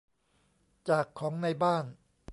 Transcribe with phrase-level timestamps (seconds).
[0.89, 1.85] จากของในบ้าน